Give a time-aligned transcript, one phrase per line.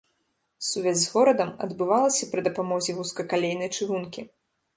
[0.67, 4.27] Сувязь з горадам адбывалася пры дапамозе вузкакалейнай чыгункі.